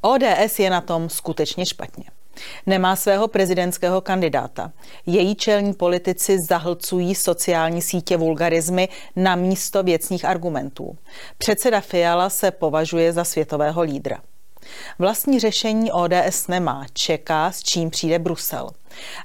[0.00, 2.04] ODS je na tom skutečně špatně.
[2.66, 4.72] Nemá svého prezidentského kandidáta.
[5.06, 10.98] Její čelní politici zahlcují sociální sítě vulgarizmy na místo věcných argumentů.
[11.38, 14.18] Předseda Fiala se považuje za světového lídra.
[14.98, 18.70] Vlastní řešení ODS nemá, čeká, s čím přijde Brusel.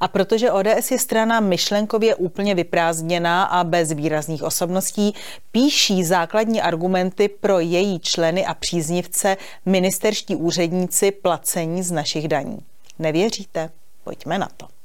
[0.00, 5.14] A protože ODS je strana myšlenkově úplně vyprázdněná a bez výrazných osobností,
[5.52, 12.58] píší základní argumenty pro její členy a příznivce ministerští úředníci placení z našich daní.
[12.98, 13.70] Nevěříte?
[14.04, 14.81] Pojďme na to.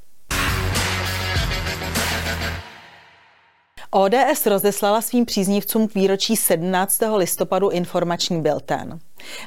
[3.92, 7.00] ODS rozeslala svým příznivcům k výročí 17.
[7.16, 9.00] listopadu informační bilten.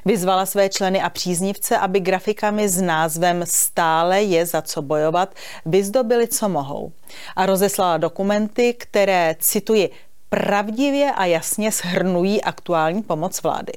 [0.04, 5.34] Vyzvala své členy a příznivce, aby grafikami s názvem Stále je za co bojovat
[5.66, 6.92] vyzdobili, co mohou.
[7.36, 9.90] A rozeslala dokumenty, které, cituji,
[10.28, 13.72] pravdivě a jasně shrnují aktuální pomoc vlády.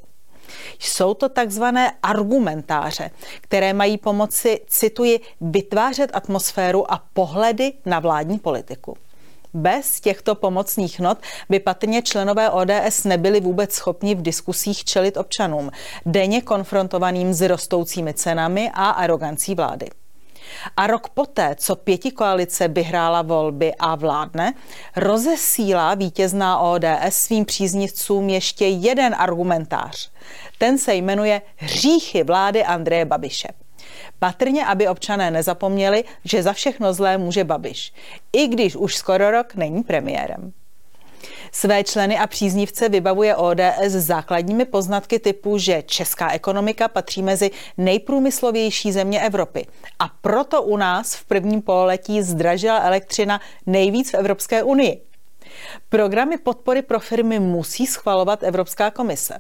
[0.80, 3.12] Jsou to takzvané argumentáře,
[3.42, 8.98] které mají pomoci, cituji, vytvářet atmosféru a pohledy na vládní politiku.
[9.54, 11.18] Bez těchto pomocných not
[11.50, 15.72] by patrně členové ODS nebyli vůbec schopni v diskusích čelit občanům,
[16.06, 19.88] denně konfrontovaným s rostoucími cenami a arogancí vlády.
[20.78, 24.54] A rok poté, co pěti koalice vyhrála volby a vládne,
[24.96, 30.12] rozesílá vítězná ODS svým příznivcům ještě jeden argumentář.
[30.58, 33.63] Ten se jmenuje Hříchy vlády Andreje Babiše.
[34.24, 37.94] Patrně, aby občané nezapomněli, že za všechno zlé může Babiš,
[38.34, 40.54] i když už skoro rok není premiérem.
[41.52, 48.92] Své členy a příznivce vybavuje ODS základními poznatky typu, že česká ekonomika patří mezi nejprůmyslovější
[48.92, 49.68] země Evropy.
[50.00, 55.02] A proto u nás v prvním pololetí zdražila elektřina nejvíc v Evropské unii.
[55.90, 59.40] Programy podpory pro firmy musí schvalovat Evropská komise.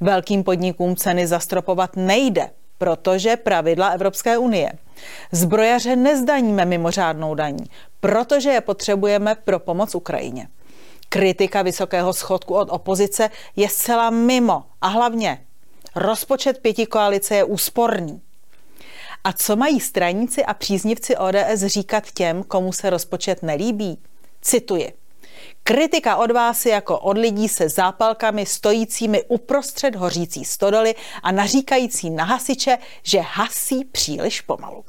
[0.00, 4.72] Velkým podnikům ceny zastropovat nejde, protože pravidla Evropské unie.
[5.32, 7.64] Zbrojaře nezdaníme mimořádnou daní,
[8.00, 10.48] protože je potřebujeme pro pomoc Ukrajině.
[11.08, 15.44] Kritika vysokého schodku od opozice je zcela mimo a hlavně
[15.94, 18.20] rozpočet pěti koalice je úsporný.
[19.24, 23.98] A co mají straníci a příznivci ODS říkat těm, komu se rozpočet nelíbí?
[24.40, 24.97] Cituji.
[25.62, 32.10] Kritika od vás je jako od lidí se zápalkami stojícími uprostřed hořící stodoly a naříkající
[32.10, 34.84] na hasiče, že hasí příliš pomalu.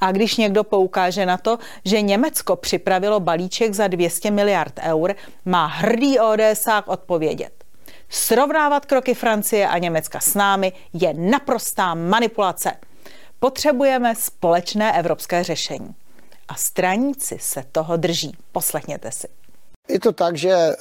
[0.00, 5.66] A když někdo poukáže na to, že Německo připravilo balíček za 200 miliard eur, má
[5.66, 7.52] hrdý ODSák odpovědět.
[8.08, 12.72] Srovnávat kroky Francie a Německa s námi je naprostá manipulace.
[13.38, 15.94] Potřebujeme společné evropské řešení.
[16.48, 18.36] A straníci se toho drží.
[18.52, 19.39] Poslechněte si.
[19.90, 20.76] Je to tak, že eh,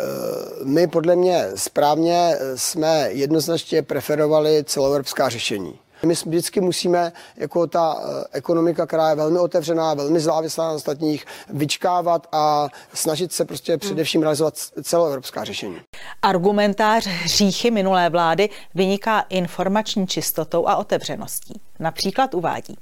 [0.63, 5.79] my podle mě správně eh, jsme jednoznačně preferovali celoevropská řešení.
[6.05, 11.25] My vždycky musíme, jako ta eh, ekonomika, která je velmi otevřená, velmi závislá na ostatních,
[11.49, 14.53] vyčkávat a snažit se prostě především realizovat
[14.83, 15.77] celoevropská řešení.
[16.21, 21.61] Argumentář hříchy minulé vlády vyniká informační čistotou a otevřeností.
[21.79, 22.77] Například uvádí.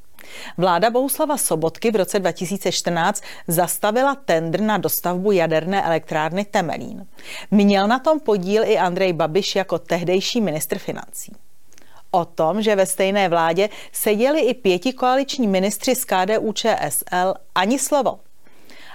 [0.58, 7.08] Vláda Bohuslava Sobotky v roce 2014 zastavila tendr na dostavbu jaderné elektrárny Temelín.
[7.52, 11.36] Měl na tom podíl i Andrej Babiš jako tehdejší ministr financí.
[12.12, 17.80] O tom, že ve stejné vládě seděli i pěti koaliční ministři z KDU ČSL, ani
[17.80, 18.20] slovo.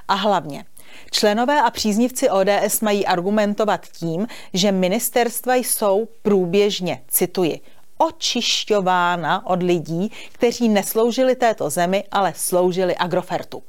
[0.08, 0.64] A hlavně,
[1.10, 7.60] Členové a příznivci ODS mají argumentovat tím, že ministerstva jsou průběžně, cituji,
[8.06, 13.62] očišťována od lidí, kteří nesloužili této zemi, ale sloužili Agrofertu.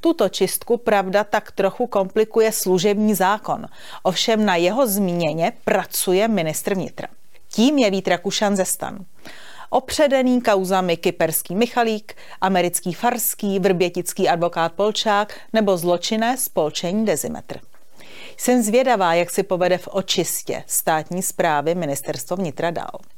[0.00, 3.66] Tuto čistku pravda tak trochu komplikuje služební zákon,
[4.02, 7.08] ovšem na jeho zmíněně pracuje ministr vnitra.
[7.48, 8.98] Tím je Vít Rakušan ze stan.
[9.70, 17.60] Opředený kauzami kyperský Michalík, americký Farský, vrbětický advokát Polčák nebo zločinné spolčení Dezimetr.
[18.36, 23.15] Jsem zvědavá, jak si povede v očistě státní zprávy ministerstvo vnitra dál.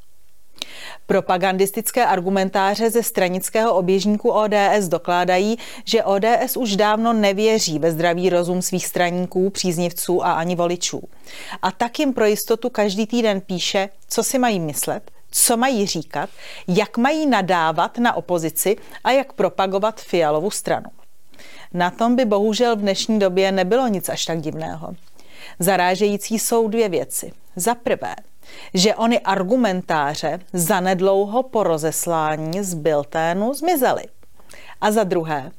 [1.09, 8.63] Propagandistické argumentáře ze stranického oběžníku ODS dokládají, že ODS už dávno nevěří ve zdravý rozum
[8.63, 11.03] svých straníků, příznivců a ani voličů.
[11.63, 16.31] A tak jim pro jistotu každý týden píše, co si mají myslet, co mají říkat,
[16.69, 20.91] jak mají nadávat na opozici a jak propagovat Fialovu stranu.
[21.73, 24.95] Na tom by bohužel v dnešní době nebylo nic až tak divného.
[25.59, 27.33] Zarážející jsou dvě věci.
[27.57, 28.15] Za prvé,
[28.75, 34.03] že ony argumentáře zanedlouho po rozeslání z Bilténu zmizely.
[34.81, 35.51] A za druhé,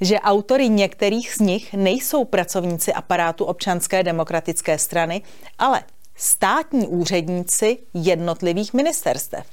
[0.00, 5.22] že autory některých z nich nejsou pracovníci aparátu občanské demokratické strany,
[5.58, 5.82] ale
[6.16, 9.46] státní úředníci jednotlivých ministerstev.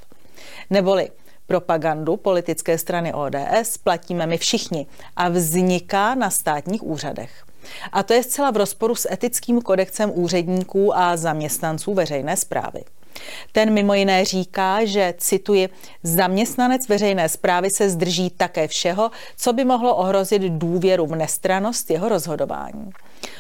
[0.69, 1.09] Neboli
[1.47, 7.45] propagandu politické strany ODS platíme my všichni a vzniká na státních úřadech.
[7.91, 12.83] A to je zcela v rozporu s etickým kodexem úředníků a zaměstnanců veřejné zprávy.
[13.51, 15.69] Ten mimo jiné říká, že, cituji,
[16.03, 22.09] zaměstnanec veřejné zprávy se zdrží také všeho, co by mohlo ohrozit důvěru v nestranost jeho
[22.09, 22.89] rozhodování.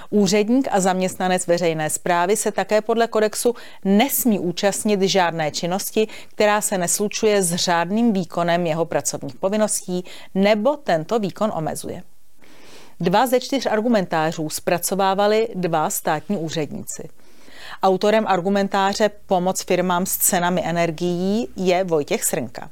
[0.09, 6.77] Úředník a zaměstnanec veřejné zprávy se také podle kodexu nesmí účastnit žádné činnosti, která se
[6.77, 10.03] neslučuje s řádným výkonem jeho pracovních povinností
[10.35, 12.03] nebo tento výkon omezuje.
[13.01, 17.09] Dva ze čtyř argumentářů zpracovávali dva státní úředníci.
[17.83, 22.69] Autorem argumentáře Pomoc firmám s cenami energií je Vojtěch Srnka.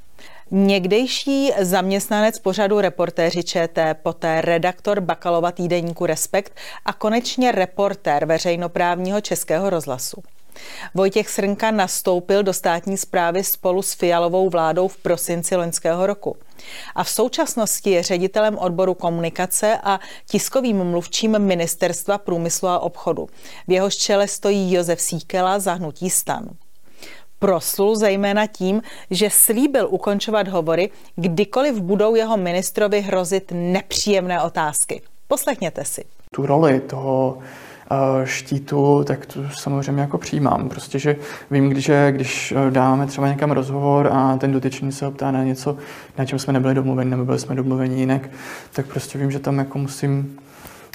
[0.51, 6.53] Někdejší zaměstnanec pořadu reportéři ČT, poté redaktor Bakalova týdeníku Respekt
[6.85, 10.23] a konečně reportér veřejnoprávního českého rozhlasu.
[10.93, 16.35] Vojtěch Srnka nastoupil do státní zprávy spolu s Fialovou vládou v prosinci loňského roku.
[16.95, 23.27] A v současnosti je ředitelem odboru komunikace a tiskovým mluvčím Ministerstva průmyslu a obchodu.
[23.67, 26.49] V jeho čele stojí Josef Síkela za hnutí stan.
[27.39, 35.01] Proslul zejména tím, že slíbil ukončovat hovory, kdykoliv budou jeho ministrovi hrozit nepříjemné otázky.
[35.27, 36.05] Poslechněte si.
[36.35, 37.37] Tu roli toho
[38.23, 40.69] štítu, tak to samozřejmě jako přijímám.
[40.69, 41.15] Prostě, že
[41.51, 45.77] vím, když, když eh, dáváme třeba někam rozhovor a ten dotyčný se optá na něco,
[46.17, 48.29] na čem jsme nebyli domluveni, nebo byli jsme domluveni jinak,
[48.71, 50.39] tak prostě vím, že tam jako musím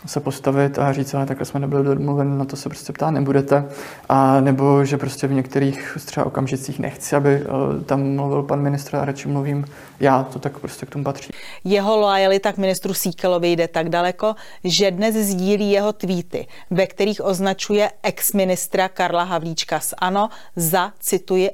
[0.06, 3.64] se postavit a říct, ale takhle jsme nebyli domluveni, na to se prostě ptát nebudete.
[4.08, 8.96] A nebo že prostě v některých třeba okamžicích nechci, aby eh, tam mluvil pan ministr
[8.96, 9.64] a radši mluvím
[10.00, 11.32] já, to tak prostě k tomu patří.
[11.64, 14.34] Jeho lojalita k ministru Síkelovi jde tak daleko,
[14.64, 21.50] že dnes sdílí jeho tweety, ve kterých označuje ex-ministra Karla Havlíčka z ANO za, cituji,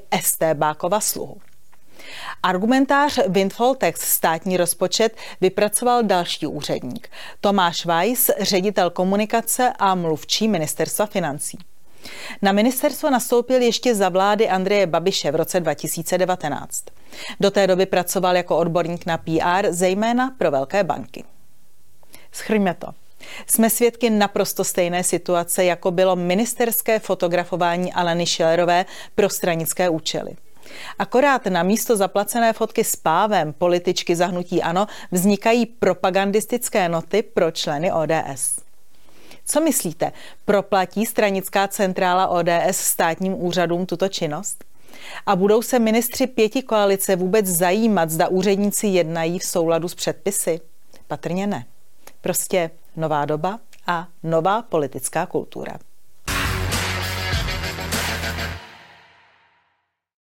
[0.54, 1.49] Bákova sluhu.
[2.42, 7.08] Argumentář Windfall Text státní rozpočet vypracoval další úředník.
[7.40, 11.58] Tomáš Weiss, ředitel komunikace a mluvčí ministerstva financí.
[12.42, 16.84] Na ministerstvo nastoupil ještě za vlády Andreje Babiše v roce 2019.
[17.40, 21.24] Do té doby pracoval jako odborník na PR, zejména pro velké banky.
[22.32, 22.86] Schrňme to.
[23.46, 30.36] Jsme svědky naprosto stejné situace, jako bylo ministerské fotografování Aleny Schillerové pro stranické účely.
[30.98, 37.92] Akorát na místo zaplacené fotky s pávem političky zahnutí ANO vznikají propagandistické noty pro členy
[37.92, 38.60] ODS.
[39.46, 40.12] Co myslíte,
[40.44, 44.64] proplatí stranická centrála ODS státním úřadům tuto činnost?
[45.26, 50.60] A budou se ministři pěti koalice vůbec zajímat, zda úředníci jednají v souladu s předpisy?
[51.06, 51.66] Patrně ne.
[52.20, 55.72] Prostě nová doba a nová politická kultura.